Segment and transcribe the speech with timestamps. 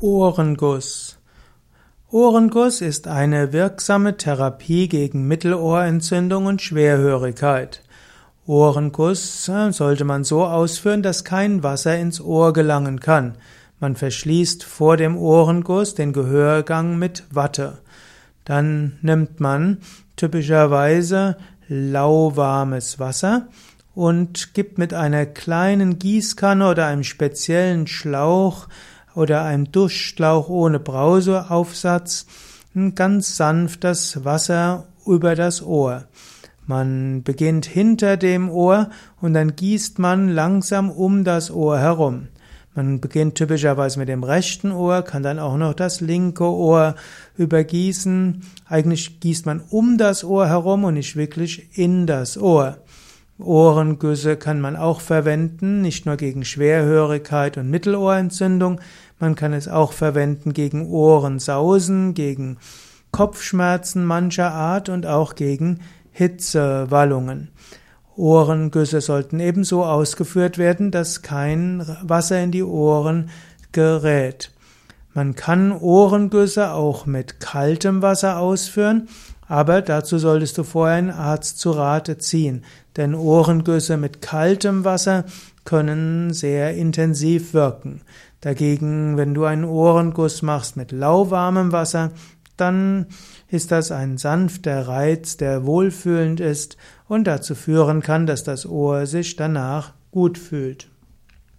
[0.00, 1.16] Ohrenguss.
[2.10, 7.82] Ohrenguss ist eine wirksame Therapie gegen Mittelohrentzündung und Schwerhörigkeit.
[8.44, 13.38] Ohrenguss äh, sollte man so ausführen, dass kein Wasser ins Ohr gelangen kann.
[13.80, 17.78] Man verschließt vor dem Ohrenguss den Gehörgang mit Watte.
[18.44, 19.78] Dann nimmt man
[20.16, 21.38] typischerweise
[21.68, 23.48] lauwarmes Wasser
[23.94, 28.68] und gibt mit einer kleinen Gießkanne oder einem speziellen Schlauch
[29.16, 32.26] oder einem Duschschlauch ohne Brauseaufsatz
[32.94, 36.04] ganz sanft das Wasser über das Ohr.
[36.66, 38.90] Man beginnt hinter dem Ohr
[39.20, 42.28] und dann gießt man langsam um das Ohr herum.
[42.74, 46.94] Man beginnt typischerweise mit dem rechten Ohr, kann dann auch noch das linke Ohr
[47.38, 48.42] übergießen.
[48.68, 52.76] Eigentlich gießt man um das Ohr herum und nicht wirklich in das Ohr.
[53.38, 58.80] Ohrengüsse kann man auch verwenden, nicht nur gegen Schwerhörigkeit und Mittelohrentzündung,
[59.18, 62.58] man kann es auch verwenden gegen Ohrensausen, gegen
[63.12, 65.80] Kopfschmerzen mancher Art und auch gegen
[66.12, 67.50] Hitzewallungen.
[68.16, 73.28] Ohrengüsse sollten ebenso ausgeführt werden, dass kein Wasser in die Ohren
[73.72, 74.52] gerät.
[75.12, 79.08] Man kann Ohrengüsse auch mit kaltem Wasser ausführen,
[79.48, 82.64] aber dazu solltest du vorher einen Arzt zu Rate ziehen,
[82.96, 85.24] denn Ohrengüsse mit kaltem Wasser
[85.64, 88.02] können sehr intensiv wirken.
[88.40, 92.12] Dagegen, wenn du einen Ohrenguss machst mit lauwarmem Wasser,
[92.56, 93.06] dann
[93.48, 96.76] ist das ein sanfter Reiz, der wohlfühlend ist
[97.08, 100.88] und dazu führen kann, dass das Ohr sich danach gut fühlt.